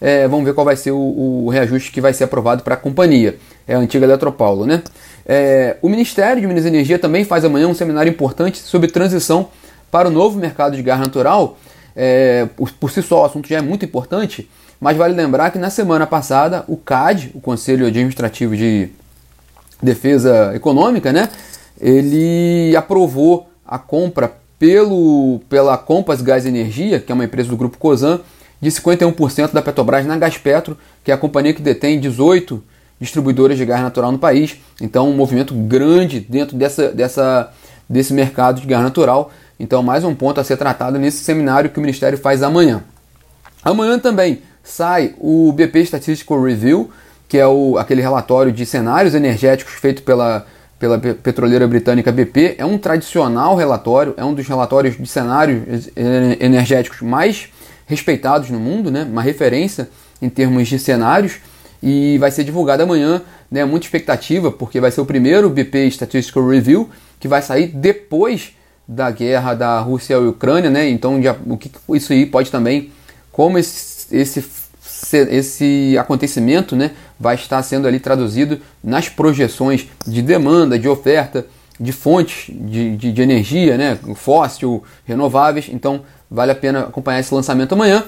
É, 0.02 0.28
vamos 0.28 0.46
ver 0.46 0.54
qual 0.54 0.66
vai 0.66 0.76
ser 0.76 0.92
o, 0.92 1.46
o 1.46 1.50
reajuste 1.50 1.90
que 1.90 2.02
vai 2.02 2.14
ser 2.14 2.26
aprovado 2.26 2.64
para 2.64 2.74
a 2.76 2.78
companhia. 2.78 3.38
É 3.66 3.76
a 3.76 3.80
antiga 3.80 4.06
Eletropaulo, 4.06 4.66
né? 4.66 4.84
É, 5.26 5.78
o 5.82 5.88
Ministério 5.88 6.42
de 6.42 6.48
Minas 6.48 6.66
e 6.66 6.68
Energia 6.68 7.00
também 7.00 7.24
faz 7.24 7.46
amanhã 7.46 7.68
um 7.68 7.74
seminário 7.74 8.10
importante 8.10 8.58
sobre 8.58 8.92
transição 8.92 9.48
para 9.90 10.10
o 10.10 10.12
novo 10.12 10.38
mercado 10.38 10.76
de 10.76 10.84
gás 10.84 11.00
natural. 11.00 11.58
É, 11.96 12.46
por, 12.58 12.70
por 12.74 12.92
si 12.92 13.02
só, 13.02 13.22
o 13.22 13.26
assunto 13.26 13.48
já 13.48 13.60
é 13.60 13.62
muito 13.62 13.86
importante, 13.86 14.50
mas 14.82 14.98
vale 14.98 15.14
lembrar 15.16 15.50
que 15.50 15.58
na 15.58 15.70
semana 15.70 16.06
passada 16.06 16.66
o 16.68 16.76
CAD, 16.76 17.32
o 17.34 17.40
Conselho 17.40 17.88
Administrativo 17.88 18.54
de 18.56 18.90
Defesa 19.82 20.54
Econômica, 20.56 21.12
né, 21.12 21.30
ele 21.80 22.76
aprovou 22.76 23.50
a 23.66 23.78
compra 23.78 24.32
pelo, 24.58 25.42
pela 25.50 25.78
Compass 25.78 26.22
Gás 26.22 26.46
Energia, 26.46 27.00
que 27.00 27.12
é 27.12 27.16
uma 27.16 27.26
empresa 27.26 27.50
do 27.50 27.58
grupo 27.58 27.78
Cosan, 27.78 28.22
de 28.62 28.70
51% 28.72 29.52
da 29.52 29.62
Petrobras 29.62 30.06
na 30.06 30.18
Gaspetro, 30.18 30.78
que 31.04 31.12
é 31.12 31.14
a 31.14 31.18
companhia 31.18 31.54
que 31.54 31.62
detém 31.62 32.00
18 32.00 32.64
distribuidoras 33.00 33.58
de 33.58 33.66
gás 33.66 33.82
natural 33.82 34.12
no 34.12 34.18
país. 34.18 34.58
Então, 34.82 35.10
um 35.10 35.16
movimento 35.16 35.54
grande 35.54 36.20
dentro 36.20 36.56
dessa, 36.56 36.90
dessa, 36.90 37.52
desse 37.90 38.14
mercado 38.14 38.62
de 38.62 38.68
gás 38.68 38.82
natural. 38.82 39.32
Então, 39.60 39.84
mais 39.84 40.04
um 40.04 40.16
ponto 40.16 40.40
a 40.40 40.44
ser 40.44 40.58
tratado 40.58 40.98
nesse 40.98 41.24
seminário 41.24 41.70
que 41.70 41.78
o 41.78 41.82
Ministério 41.82 42.18
faz 42.18 42.42
amanhã. 42.42 42.84
Amanhã 43.64 44.00
também 44.00 44.42
sai 44.64 45.14
o 45.20 45.52
BP 45.52 45.86
Statistical 45.86 46.42
Review, 46.42 46.90
que 47.28 47.38
é 47.38 47.48
o, 47.48 47.78
aquele 47.78 48.02
relatório 48.02 48.52
de 48.52 48.66
cenários 48.66 49.16
energéticos 49.16 49.74
feito 49.74 50.04
pela, 50.04 50.46
pela 50.80 50.98
petroleira 50.98 51.68
britânica 51.68 52.12
BP. 52.12 52.56
É 52.58 52.66
um 52.66 52.78
tradicional 52.78 53.56
relatório, 53.56 54.14
é 54.18 54.24
um 54.24 54.34
dos 54.34 54.48
relatórios 54.48 54.98
de 54.98 55.08
cenários 55.08 55.90
energéticos 56.40 57.02
mais 57.02 57.50
respeitados 57.86 58.50
no 58.50 58.60
mundo, 58.60 58.92
né? 58.92 59.04
uma 59.04 59.22
referência 59.22 59.90
em 60.22 60.30
termos 60.30 60.68
de 60.68 60.80
cenários 60.80 61.38
e 61.82 62.18
vai 62.18 62.32
ser 62.32 62.44
divulgado 62.44 62.82
amanhã, 62.82 63.22
né? 63.52 63.64
Muita 63.64 63.86
expectativa, 63.86 64.52
porque 64.52 64.80
vai 64.80 64.90
ser 64.90 65.02
o 65.02 65.06
primeiro 65.06 65.50
BP 65.50 65.92
Statistical 65.92 66.48
Review 66.48 66.90
que 67.20 67.28
vai 67.28 67.42
sair 67.42 67.68
depois 67.68 68.54
da 68.88 69.10
guerra 69.12 69.54
da 69.54 69.80
Rússia 69.80 70.16
e 70.16 70.28
Ucrânia, 70.28 70.70
né? 70.70 70.90
Então, 70.90 71.22
já, 71.22 71.36
o 71.46 71.58
que 71.58 71.72
isso 71.94 72.14
aí 72.14 72.26
pode 72.26 72.52
também, 72.52 72.92
como 73.32 73.58
esse, 73.58 74.16
esse, 74.16 74.44
esse 75.30 75.98
acontecimento, 75.98 76.76
né, 76.76 76.92
vai 77.20 77.36
estar 77.36 77.62
sendo 77.64 77.88
ali 77.88 78.00
traduzido 78.00 78.60
nas 78.84 79.10
projeções 79.10 79.88
de 80.06 80.22
demanda, 80.22 80.78
de 80.78 80.88
oferta, 80.88 81.46
de 81.80 81.92
fontes 81.92 82.54
de, 82.54 82.96
de, 82.96 83.12
de 83.12 83.22
energia, 83.22 83.78
né, 83.78 83.98
fóssil, 84.16 84.84
renováveis. 85.06 85.68
Então, 85.72 86.02
vale 86.30 86.52
a 86.52 86.56
pena 86.56 86.82
acompanhar 86.82 87.20
esse 87.20 87.34
lançamento 87.34 87.74
amanhã. 87.74 88.04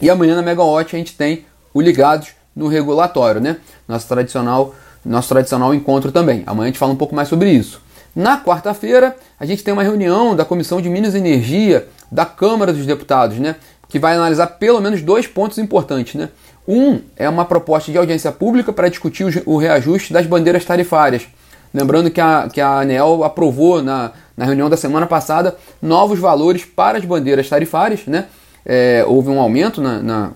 E 0.00 0.10
amanhã 0.10 0.34
na 0.34 0.42
Megawatt 0.42 0.94
a 0.94 0.98
gente 0.98 1.16
tem 1.16 1.44
o 1.72 1.80
Ligados 1.80 2.28
no 2.54 2.68
regulatório, 2.68 3.40
né? 3.40 3.58
Nosso 3.88 4.06
tradicional, 4.08 4.74
nosso 5.04 5.28
tradicional 5.28 5.74
encontro 5.74 6.12
também. 6.12 6.42
Amanhã 6.46 6.64
a 6.64 6.66
gente 6.66 6.78
fala 6.78 6.92
um 6.92 6.96
pouco 6.96 7.14
mais 7.14 7.28
sobre 7.28 7.50
isso. 7.50 7.80
Na 8.14 8.38
quarta-feira, 8.42 9.16
a 9.40 9.46
gente 9.46 9.64
tem 9.64 9.72
uma 9.72 9.82
reunião 9.82 10.36
da 10.36 10.44
Comissão 10.44 10.82
de 10.82 10.88
Minas 10.88 11.14
e 11.14 11.18
Energia 11.18 11.88
da 12.10 12.26
Câmara 12.26 12.72
dos 12.72 12.84
Deputados, 12.84 13.38
né? 13.38 13.56
Que 13.92 13.98
vai 13.98 14.14
analisar 14.14 14.46
pelo 14.46 14.80
menos 14.80 15.02
dois 15.02 15.26
pontos 15.26 15.58
importantes, 15.58 16.14
né? 16.14 16.30
Um 16.66 17.00
é 17.14 17.28
uma 17.28 17.44
proposta 17.44 17.92
de 17.92 17.98
audiência 17.98 18.32
pública 18.32 18.72
para 18.72 18.88
discutir 18.88 19.42
o 19.44 19.58
reajuste 19.58 20.14
das 20.14 20.24
bandeiras 20.24 20.64
tarifárias. 20.64 21.26
Lembrando 21.74 22.10
que 22.10 22.20
a, 22.20 22.48
que 22.50 22.58
a 22.58 22.80
ANEL 22.80 23.22
aprovou 23.22 23.82
na, 23.82 24.12
na 24.34 24.46
reunião 24.46 24.70
da 24.70 24.78
semana 24.78 25.06
passada 25.06 25.56
novos 25.80 26.18
valores 26.18 26.64
para 26.64 26.96
as 26.96 27.04
bandeiras 27.04 27.50
tarifárias, 27.50 28.06
né? 28.06 28.28
É, 28.64 29.04
houve 29.06 29.28
um 29.28 29.38
aumento 29.38 29.82
na, 29.82 30.02
na, 30.02 30.30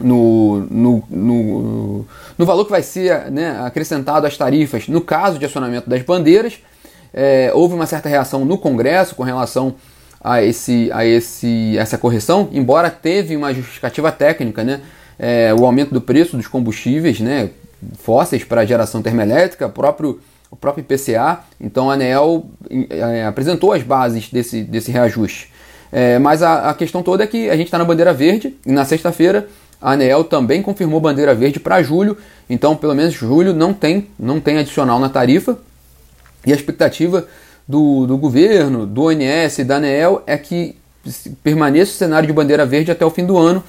no, 0.00 0.66
no, 0.68 1.04
no, 1.08 2.06
no, 2.36 2.46
valor 2.46 2.64
que 2.64 2.70
vai 2.72 2.82
ser 2.82 3.30
né, 3.30 3.60
acrescentado 3.62 4.26
às 4.26 4.36
tarifas 4.36 4.88
no 4.88 5.00
caso 5.00 5.38
de 5.38 5.44
acionamento 5.44 5.88
das 5.88 6.02
bandeiras. 6.02 6.58
É, 7.14 7.52
houve 7.54 7.74
uma 7.74 7.86
certa 7.86 8.08
reação 8.08 8.44
no 8.44 8.58
Congresso 8.58 9.14
com 9.14 9.22
relação 9.22 9.76
a, 10.20 10.42
esse, 10.42 10.90
a 10.92 11.04
esse, 11.04 11.76
essa 11.78 11.96
correção, 11.96 12.48
embora 12.52 12.90
teve 12.90 13.36
uma 13.36 13.52
justificativa 13.52 14.10
técnica, 14.10 14.64
né, 14.64 14.80
é, 15.18 15.54
o 15.54 15.64
aumento 15.64 15.92
do 15.92 16.00
preço 16.00 16.36
dos 16.36 16.46
combustíveis 16.46 17.20
né, 17.20 17.50
fósseis 17.98 18.44
para 18.44 18.64
geração 18.64 19.02
termoelétrica, 19.02 19.68
próprio, 19.68 20.20
o 20.50 20.56
próprio 20.56 20.82
IPCA. 20.82 21.40
Então 21.60 21.90
a 21.90 21.94
ANEL 21.94 22.46
é, 22.90 23.24
apresentou 23.24 23.72
as 23.72 23.82
bases 23.82 24.30
desse, 24.30 24.62
desse 24.62 24.90
reajuste. 24.90 25.52
É, 25.92 26.18
mas 26.18 26.42
a, 26.42 26.70
a 26.70 26.74
questão 26.74 27.02
toda 27.02 27.24
é 27.24 27.26
que 27.26 27.48
a 27.48 27.56
gente 27.56 27.66
está 27.66 27.78
na 27.78 27.84
bandeira 27.84 28.12
verde 28.12 28.56
e 28.66 28.72
na 28.72 28.84
sexta-feira 28.84 29.48
a 29.80 29.92
ANEEL 29.92 30.24
também 30.24 30.62
confirmou 30.62 31.00
bandeira 31.00 31.34
verde 31.34 31.60
para 31.60 31.82
julho, 31.82 32.16
então 32.48 32.74
pelo 32.74 32.94
menos 32.94 33.14
julho 33.14 33.52
não 33.52 33.72
tem, 33.72 34.08
não 34.18 34.40
tem 34.40 34.58
adicional 34.58 34.98
na 34.98 35.08
tarifa. 35.08 35.58
E 36.46 36.52
a 36.52 36.56
expectativa 36.56 37.26
do, 37.66 38.06
do 38.06 38.16
governo, 38.16 38.86
do 38.86 39.04
ONS 39.04 39.58
e 39.58 39.64
da 39.64 39.76
ANEEL 39.76 40.22
é 40.26 40.36
que 40.36 40.76
permaneça 41.42 41.92
o 41.92 41.94
cenário 41.94 42.26
de 42.26 42.32
bandeira 42.32 42.64
verde 42.64 42.90
até 42.90 43.04
o 43.04 43.10
fim 43.10 43.24
do 43.24 43.36
ano, 43.36 43.62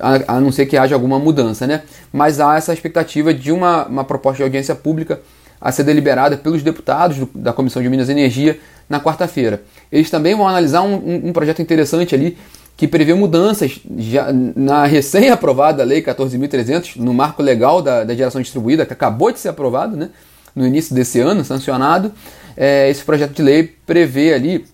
a, 0.00 0.36
a, 0.36 0.40
não 0.40 0.52
ser 0.52 0.66
que 0.66 0.76
haja 0.76 0.94
alguma 0.94 1.18
mudança, 1.18 1.66
né? 1.66 1.82
Mas 2.12 2.40
há 2.40 2.56
essa 2.56 2.72
expectativa 2.72 3.32
de 3.32 3.50
uma, 3.50 3.86
uma 3.86 4.04
proposta 4.04 4.38
de 4.38 4.42
audiência 4.42 4.74
pública 4.74 5.20
a 5.60 5.72
ser 5.72 5.84
deliberada 5.84 6.36
pelos 6.36 6.62
deputados 6.62 7.18
do, 7.18 7.30
da 7.34 7.52
Comissão 7.52 7.82
de 7.82 7.88
Minas 7.88 8.08
e 8.08 8.12
Energia 8.12 8.58
na 8.88 9.00
quarta-feira. 9.00 9.62
Eles 9.90 10.10
também 10.10 10.34
vão 10.34 10.46
analisar 10.46 10.82
um, 10.82 10.94
um, 10.94 11.28
um 11.28 11.32
projeto 11.32 11.62
interessante 11.62 12.14
ali 12.14 12.36
que 12.76 12.86
prevê 12.86 13.14
mudanças 13.14 13.80
já 13.96 14.30
na 14.32 14.84
recém-aprovada 14.84 15.82
Lei 15.82 16.02
14.300, 16.02 16.96
no 16.96 17.14
marco 17.14 17.42
legal 17.42 17.80
da, 17.80 18.04
da, 18.04 18.14
geração 18.14 18.40
distribuída, 18.40 18.84
que 18.84 18.92
acabou 18.92 19.32
de 19.32 19.38
ser 19.38 19.48
aprovado 19.48 19.96
né, 19.96 20.10
no 20.56 20.66
início 20.66 20.94
desse 20.94 21.20
ano, 21.20 21.44
sancionado. 21.44 22.10
É, 22.56 22.88
esse 22.88 23.04
projeto 23.04 23.34
de 23.34 23.42
lei 23.42 23.62
prevê 23.84 24.32
ali 24.32 24.64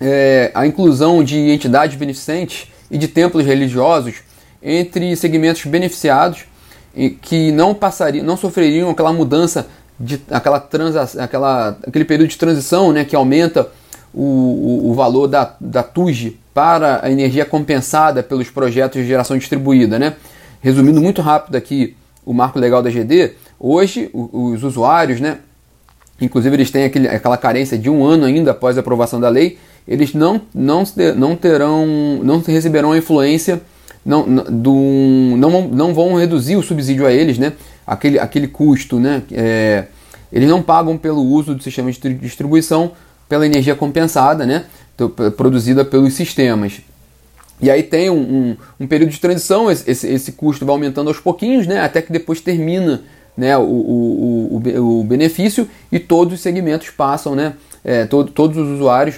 é, 0.00 0.52
a 0.54 0.64
inclusão 0.64 1.24
de 1.24 1.36
entidades 1.50 1.96
beneficentes 1.96 2.68
e 2.88 2.96
de 2.96 3.08
templos 3.08 3.44
religiosos 3.44 4.22
entre 4.62 5.14
segmentos 5.16 5.64
beneficiados 5.66 6.44
e 6.94 7.10
que 7.10 7.50
não 7.50 7.74
passariam, 7.74 8.24
não 8.24 8.36
sofreriam 8.36 8.90
aquela 8.90 9.12
mudança 9.12 9.66
de 9.98 10.20
aquela 10.30 10.60
transa, 10.60 11.02
aquela, 11.22 11.76
aquele 11.86 12.04
período 12.04 12.28
de 12.28 12.38
transição 12.38 12.92
né, 12.92 13.04
que 13.04 13.16
aumenta 13.16 13.68
o, 14.14 14.22
o, 14.22 14.90
o 14.90 14.94
valor 14.94 15.26
da, 15.26 15.56
da 15.60 15.82
TUG 15.82 16.38
para 16.52 17.00
a 17.04 17.10
energia 17.10 17.44
compensada 17.44 18.22
pelos 18.22 18.50
projetos 18.50 19.00
de 19.00 19.08
geração 19.08 19.36
distribuída. 19.36 19.98
Né? 19.98 20.14
Resumindo 20.60 21.00
muito 21.00 21.22
rápido 21.22 21.56
aqui 21.56 21.96
o 22.24 22.32
marco 22.32 22.58
legal 22.58 22.82
da 22.82 22.90
GD, 22.90 23.32
hoje 23.62 24.10
os 24.12 24.62
usuários, 24.62 25.20
né, 25.20 25.38
inclusive 26.20 26.54
eles 26.54 26.70
têm 26.70 26.84
aquele, 26.84 27.08
aquela 27.08 27.36
carência 27.36 27.78
de 27.78 27.88
um 27.88 28.04
ano 28.04 28.24
ainda 28.24 28.50
após 28.50 28.76
a 28.76 28.80
aprovação 28.80 29.20
da 29.20 29.28
lei, 29.28 29.58
eles 29.86 30.12
não, 30.12 30.40
não, 30.54 30.84
não 31.16 31.36
terão, 31.36 31.86
não 32.22 32.40
receberão 32.40 32.92
a 32.92 32.98
influência, 32.98 33.62
não, 34.04 34.24
do, 34.26 34.74
não, 35.36 35.68
não 35.68 35.94
vão 35.94 36.14
reduzir 36.16 36.56
o 36.56 36.62
subsídio 36.62 37.06
a 37.06 37.12
eles, 37.12 37.38
né, 37.38 37.52
aquele, 37.86 38.18
aquele 38.18 38.48
custo, 38.48 38.98
né, 38.98 39.22
é, 39.30 39.84
eles 40.32 40.48
não 40.48 40.62
pagam 40.62 40.96
pelo 40.96 41.22
uso 41.22 41.54
do 41.54 41.62
sistema 41.62 41.92
de 41.92 42.14
distribuição 42.14 42.92
pela 43.28 43.46
energia 43.46 43.74
compensada, 43.74 44.46
né? 44.46 44.64
produzida 45.36 45.84
pelos 45.84 46.14
sistemas. 46.14 46.80
E 47.60 47.70
aí 47.70 47.82
tem 47.82 48.10
um, 48.10 48.16
um, 48.20 48.56
um 48.80 48.86
período 48.86 49.10
de 49.10 49.20
transição, 49.20 49.70
esse, 49.70 50.06
esse, 50.06 50.32
custo 50.32 50.66
vai 50.66 50.74
aumentando 50.74 51.08
aos 51.08 51.18
pouquinhos, 51.18 51.66
né? 51.66 51.80
até 51.80 52.02
que 52.02 52.12
depois 52.12 52.40
termina 52.40 53.02
né, 53.36 53.56
o, 53.56 53.62
o, 53.62 54.62
o, 54.62 55.00
o 55.00 55.04
benefício 55.04 55.68
e 55.90 55.98
todos 55.98 56.34
os 56.34 56.40
segmentos 56.40 56.90
passam, 56.90 57.34
né? 57.34 57.54
É, 57.84 58.04
todo, 58.04 58.30
todos 58.30 58.56
os 58.56 58.68
usuários 58.68 59.16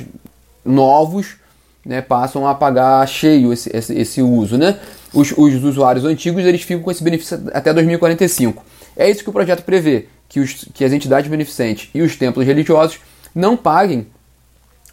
novos 0.65 1.37
né, 1.85 2.01
passam 2.01 2.47
a 2.47 2.55
pagar 2.55 3.07
cheio 3.07 3.53
esse, 3.53 3.71
esse, 3.77 3.95
esse 3.95 4.23
uso. 4.23 4.57
Né? 4.57 4.79
Os, 5.13 5.33
os, 5.37 5.63
usuários 5.63 6.05
antigos 6.05 6.45
eles 6.45 6.63
ficam 6.63 6.83
com 6.83 6.91
esse 6.91 7.03
benefício 7.03 7.41
até 7.53 7.73
2045. 7.73 8.65
É 8.97 9.11
isso 9.11 9.23
que 9.23 9.29
o 9.29 9.33
projeto 9.33 9.63
prevê, 9.63 10.07
que, 10.29 10.41
os, 10.41 10.67
que 10.73 10.85
as 10.85 10.93
entidades 10.93 11.31
beneficentes 11.31 11.91
e 11.95 12.01
os 12.01 12.17
templos 12.17 12.47
religiosos 12.47 12.99
não 13.35 13.57
paguem 13.57 14.07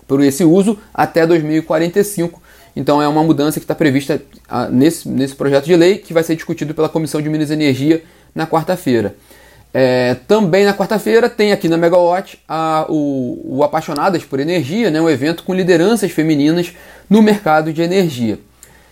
por 0.07 0.21
esse 0.21 0.43
uso 0.43 0.77
até 0.93 1.25
2045. 1.25 2.41
Então 2.75 3.01
é 3.01 3.07
uma 3.07 3.23
mudança 3.23 3.59
que 3.59 3.63
está 3.63 3.75
prevista 3.75 4.21
ah, 4.47 4.67
nesse, 4.67 5.07
nesse 5.07 5.35
projeto 5.35 5.65
de 5.65 5.75
lei 5.75 5.97
que 5.97 6.13
vai 6.13 6.23
ser 6.23 6.35
discutido 6.35 6.73
pela 6.73 6.89
Comissão 6.89 7.21
de 7.21 7.29
Minas 7.29 7.49
e 7.49 7.53
Energia 7.53 8.03
na 8.33 8.47
quarta-feira. 8.47 9.15
É, 9.73 10.15
também 10.27 10.65
na 10.65 10.73
quarta-feira 10.73 11.29
tem 11.29 11.53
aqui 11.53 11.69
na 11.69 11.77
Megawatt 11.77 12.37
a, 12.47 12.85
o, 12.89 13.57
o, 13.57 13.63
Apaixonadas 13.63 14.23
por 14.23 14.39
Energia, 14.39 14.91
né, 14.91 14.99
um 14.99 15.09
evento 15.09 15.43
com 15.43 15.53
lideranças 15.53 16.11
femininas 16.11 16.73
no 17.09 17.21
mercado 17.21 17.71
de 17.71 17.81
energia. 17.81 18.37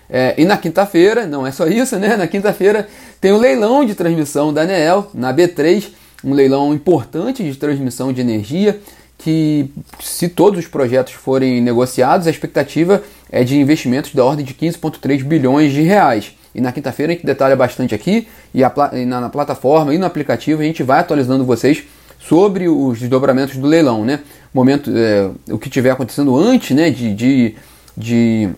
É, 0.10 0.34
e 0.38 0.46
na 0.46 0.58
quinta-feira, 0.58 1.28
não 1.28 1.46
é 1.46 1.52
só 1.52 1.68
isso, 1.68 1.98
né? 1.98 2.18
Na 2.18 2.26
quinta-feira 2.26 2.88
tem 3.22 3.32
o 3.32 3.38
leilão 3.38 3.86
de 3.86 3.94
transmissão 3.94 4.52
da 4.52 4.62
ANEEL 4.62 5.12
na 5.14 5.32
B3, 5.32 5.90
um 6.24 6.34
leilão 6.34 6.74
importante 6.74 7.44
de 7.44 7.56
transmissão 7.56 8.12
de 8.12 8.20
energia 8.20 8.80
que, 9.20 9.70
se 10.02 10.30
todos 10.30 10.60
os 10.60 10.68
projetos 10.68 11.14
forem 11.14 11.62
negociados, 11.62 12.26
a 12.26 12.32
expectativa 12.32 13.04
é 13.30 13.44
de 13.44 13.60
investimentos 13.60 14.16
da 14.16 14.26
ordem 14.26 14.46
de 14.46 14.54
15,3 14.54 15.24
bilhões 15.24 15.72
de 15.72 15.82
reais. 15.82 16.32
E 16.54 16.62
na 16.62 16.72
quinta-feira 16.72 17.12
a 17.12 17.16
gente 17.16 17.26
detalha 17.26 17.56
bastante 17.56 17.94
aqui 17.94 18.28
e, 18.54 18.64
a, 18.64 18.72
e 18.94 19.06
na, 19.06 19.22
na, 19.22 19.30
plataforma 19.30 19.94
e 19.94 19.98
no 19.98 20.06
aplicativo 20.06 20.62
a 20.62 20.66
gente 20.66 20.82
vai 20.84 21.00
atualizando 21.00 21.46
vocês 21.46 21.84
sobre 22.20 22.68
os 22.68 23.00
desdobramentos 23.00 23.58
do 23.58 23.68
leilão, 23.68 24.04
né? 24.04 24.22
Momento, 24.54 24.92
é, 24.94 25.30
o 25.52 25.58
que 25.58 25.70
tiver 25.70 25.92
acontecendo 25.92 26.36
antes, 26.36 26.76
né? 26.76 26.90
De, 26.90 27.14
de, 27.14 27.56
de 27.96 28.50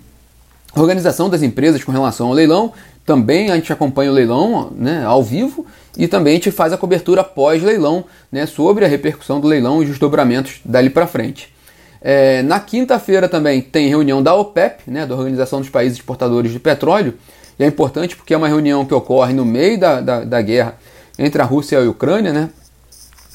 organização 0.75 1.29
das 1.29 1.43
empresas 1.43 1.83
com 1.83 1.91
relação 1.91 2.27
ao 2.27 2.33
leilão. 2.33 2.73
Também 3.05 3.51
a 3.51 3.55
gente 3.55 3.73
acompanha 3.73 4.11
o 4.11 4.13
leilão 4.13 4.71
né, 4.75 5.03
ao 5.03 5.23
vivo 5.23 5.65
e 5.97 6.07
também 6.07 6.33
a 6.33 6.35
gente 6.35 6.51
faz 6.51 6.71
a 6.71 6.77
cobertura 6.77 7.23
pós-leilão 7.23 8.05
né, 8.31 8.45
sobre 8.45 8.85
a 8.85 8.87
repercussão 8.87 9.39
do 9.39 9.47
leilão 9.47 9.79
e 9.81 9.85
os 9.85 9.89
desdobramentos 9.89 10.61
dali 10.63 10.89
para 10.89 11.07
frente. 11.07 11.51
É, 11.99 12.41
na 12.43 12.59
quinta-feira 12.59 13.27
também 13.27 13.61
tem 13.61 13.87
reunião 13.87 14.23
da 14.23 14.33
OPEP, 14.33 14.89
né, 14.89 15.05
da 15.05 15.15
Organização 15.15 15.59
dos 15.59 15.69
Países 15.69 15.97
Exportadores 15.97 16.51
de 16.51 16.59
Petróleo, 16.59 17.15
e 17.61 17.63
é 17.63 17.67
importante 17.67 18.15
porque 18.15 18.33
é 18.33 18.37
uma 18.37 18.47
reunião 18.47 18.83
que 18.83 18.93
ocorre 18.93 19.33
no 19.33 19.45
meio 19.45 19.79
da, 19.79 20.01
da, 20.01 20.23
da 20.23 20.41
guerra 20.41 20.79
entre 21.17 21.39
a 21.39 21.45
Rússia 21.45 21.75
e 21.75 21.85
a 21.85 21.87
Ucrânia. 21.87 22.33
Né? 22.33 22.49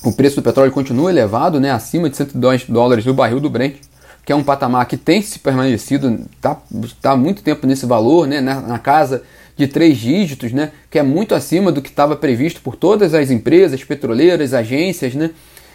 O 0.03 0.13
preço 0.13 0.35
do 0.35 0.43
petróleo 0.43 0.73
continua 0.73 1.13
elevado, 1.13 1.61
né, 1.61 1.71
acima 1.71 2.11
de 2.11 2.17
102 2.17 2.65
dólares 2.65 3.05
do 3.05 3.15
barril 3.15 3.39
do 3.39 3.49
Brent, 3.49 3.77
que 4.25 4.33
é 4.33 4.35
um 4.35 4.43
patamar 4.43 4.85
que 4.87 4.97
tem 4.97 5.23
se 5.23 5.39
permanecido, 5.39 6.27
está 6.35 6.61
tá 7.01 7.15
muito 7.15 7.41
tempo 7.41 7.69
nesse 7.69 7.87
valor, 7.87 8.27
né, 8.27 8.41
na, 8.41 8.61
na 8.61 8.81
casa 8.81 9.23
de 9.57 9.69
três 9.69 9.97
dígitos, 9.97 10.53
né, 10.53 10.73
que 10.91 10.99
é 10.99 11.05
muito 11.05 11.33
acima 11.33 11.71
do 11.71 11.81
que 11.81 11.89
estava 11.89 12.17
previsto 12.17 12.61
por 12.63 12.75
todas 12.75 13.15
as 13.15 13.31
empresas 13.31 13.85
petroleiras, 13.85 14.53
agências, 14.53 15.15
né, 15.15 15.31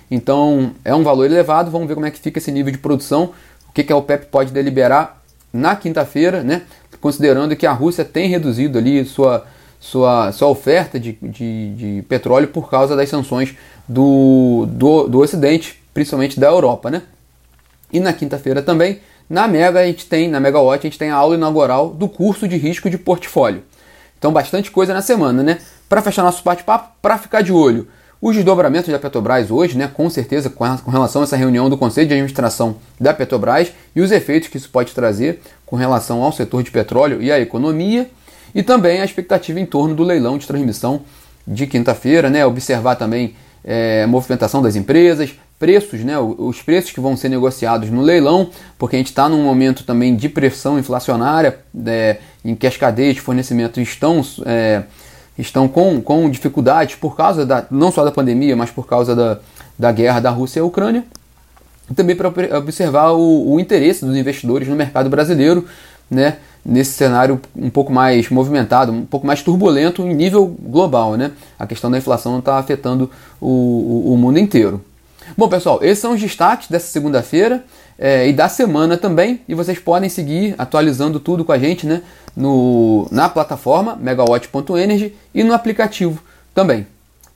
então 0.10 0.72
é 0.84 0.94
um 0.94 1.04
valor 1.04 1.24
elevado. 1.24 1.72
Vamos 1.72 1.88
ver 1.88 1.94
como 1.94 2.06
é 2.06 2.12
que 2.12 2.20
fica 2.20 2.38
esse 2.38 2.52
nível 2.52 2.74
de 2.74 2.78
produção, 2.78 3.32
o 3.70 3.72
que, 3.72 3.82
que 3.82 3.94
a 3.94 3.96
OPEP 3.96 4.26
pode 4.26 4.52
deliberar 4.52 5.22
na 5.54 5.76
quinta-feira, 5.76 6.44
né? 6.44 6.64
Considerando 7.02 7.56
que 7.56 7.66
a 7.66 7.74
Rússia 7.74 8.06
tem 8.06 8.30
reduzido 8.30 8.78
ali 8.78 9.04
sua, 9.04 9.46
sua, 9.80 10.32
sua 10.32 10.48
oferta 10.48 11.00
de, 11.00 11.18
de, 11.22 11.74
de 11.74 12.02
petróleo 12.08 12.48
por 12.48 12.70
causa 12.70 12.96
das 12.96 13.10
sanções 13.10 13.56
do, 13.88 14.68
do, 14.70 15.08
do 15.08 15.20
Ocidente, 15.20 15.82
principalmente 15.94 16.40
da 16.40 16.48
Europa. 16.48 16.90
Né? 16.90 17.02
E 17.92 18.00
na 18.00 18.14
quinta-feira 18.14 18.62
também, 18.62 19.00
na 19.30 19.48
Mega 19.48 19.80
a 19.80 19.86
gente 19.86 20.06
tem, 20.06 20.30
na 20.30 20.40
Megawatt, 20.40 20.86
a 20.86 20.90
gente 20.90 21.00
tem 21.00 21.10
a 21.10 21.16
aula 21.16 21.36
inaugural 21.36 21.90
do 21.90 22.08
curso 22.08 22.48
de 22.48 22.56
risco 22.56 22.90
de 22.90 22.98
portfólio. 22.98 23.64
Então 24.18 24.32
bastante 24.32 24.70
coisa 24.70 24.94
na 24.94 25.02
semana, 25.02 25.42
né? 25.42 25.58
Para 25.90 26.02
fechar 26.02 26.22
nosso 26.22 26.44
bate-papo, 26.44 26.92
para 27.02 27.18
ficar 27.18 27.42
de 27.42 27.52
olho 27.52 27.88
os 28.22 28.36
desdobramentos 28.36 28.90
da 28.90 29.00
Petrobras 29.00 29.50
hoje, 29.50 29.76
né, 29.76 29.90
com 29.92 30.08
certeza, 30.10 30.48
com 30.50 30.92
relação 30.92 31.22
a 31.22 31.24
essa 31.24 31.36
reunião 31.36 31.70
do 31.70 31.78
Conselho 31.78 32.08
de 32.08 32.14
Administração 32.14 32.76
da 33.00 33.14
Petrobras 33.14 33.72
e 33.96 34.02
os 34.02 34.12
efeitos 34.12 34.48
que 34.48 34.58
isso 34.58 34.70
pode 34.70 34.94
trazer 34.94 35.42
com 35.66 35.76
relação 35.76 36.22
ao 36.22 36.32
setor 36.32 36.62
de 36.62 36.70
petróleo 36.70 37.22
e 37.22 37.32
à 37.32 37.40
economia, 37.40 38.08
e 38.54 38.62
também 38.62 39.02
a 39.02 39.06
expectativa 39.06 39.60
em 39.60 39.66
torno 39.66 39.96
do 39.96 40.04
leilão 40.04 40.38
de 40.38 40.46
transmissão 40.46 41.02
de 41.48 41.66
quinta-feira, 41.66 42.30
né, 42.30 42.46
observar 42.46 42.96
também 42.96 43.36
é, 43.64 44.06
movimentação 44.06 44.62
das 44.62 44.76
empresas, 44.76 45.34
preços, 45.58 46.02
né, 46.02 46.18
os 46.20 46.62
preços 46.62 46.92
que 46.92 47.00
vão 47.00 47.18
ser 47.18 47.30
negociados 47.30 47.90
no 47.90 48.02
leilão, 48.02 48.50
porque 48.78 48.98
a 48.98 49.00
gente 49.00 49.08
está 49.08 49.28
num 49.30 49.44
momento 49.44 49.84
também 49.84 50.16
de 50.16 50.30
pressão 50.30 50.78
inflacionária, 50.78 51.60
é, 51.88 52.18
em 52.46 52.54
que 52.54 52.68
as 52.68 52.78
cadeias 52.78 53.16
de 53.16 53.22
fornecimento 53.22 53.82
estão. 53.82 54.24
É, 54.46 54.84
estão 55.42 55.68
com, 55.68 56.02
com 56.02 56.30
dificuldades 56.30 56.96
por 56.96 57.16
causa 57.16 57.46
da, 57.46 57.66
não 57.70 57.92
só 57.92 58.04
da 58.04 58.12
pandemia, 58.12 58.56
mas 58.56 58.70
por 58.70 58.88
causa 58.88 59.16
da, 59.16 59.40
da 59.78 59.92
guerra 59.92 60.20
da 60.20 60.30
Rússia 60.30 60.60
e 60.60 60.64
Ucrânia. 60.64 61.04
E 61.90 61.94
também 61.94 62.16
para 62.16 62.30
observar 62.58 63.12
o, 63.12 63.54
o, 63.54 63.60
interesse 63.60 64.06
dos 64.06 64.16
investidores 64.16 64.68
no 64.68 64.76
mercado 64.76 65.10
brasileiro, 65.10 65.66
né, 66.10 66.38
nesse 66.64 66.94
cenário 66.94 67.42
um 67.56 67.70
pouco 67.70 67.92
mais 67.92 68.30
movimentado, 68.30 68.92
um 68.92 69.06
pouco 69.06 69.26
mais 69.26 69.42
turbulento 69.42 70.04
em 70.04 70.14
nível 70.14 70.46
global. 70.48 71.16
Né? 71.16 71.32
A 71.58 71.66
questão 71.66 71.90
da 71.90 71.98
inflação 71.98 72.40
está 72.40 72.58
afetando 72.58 73.10
o, 73.40 73.48
o, 73.48 74.14
o 74.14 74.18
mundo 74.18 74.40
inteiro. 74.40 74.82
Bom, 75.38 75.48
pessoal, 75.48 75.80
esses 75.82 76.00
são 76.00 76.14
os 76.14 76.22
destaques 76.22 76.68
dessa 76.70 76.88
segunda-feira 76.88 77.64
é, 78.02 78.28
e 78.28 78.34
da 78.34 78.50
semana 78.50 78.98
também. 78.98 79.42
E 79.48 79.54
vocês 79.54 79.78
podem 79.78 80.10
seguir 80.10 80.56
atualizando 80.58 81.20
tudo 81.20 81.46
com 81.46 81.52
a 81.52 81.60
gente 81.60 81.86
né, 81.86 82.02
no, 82.36 83.08
na 83.12 83.30
plataforma 83.30 83.96
megawatt.energy 83.96 85.16
e 85.34 85.44
no 85.44 85.54
aplicativo 85.54 86.22
também. 86.54 86.88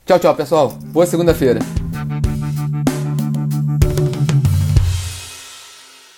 Tchau, 0.05 0.17
tchau, 0.17 0.35
pessoal. 0.35 0.69
Boa 0.69 1.05
segunda-feira. 1.05 1.59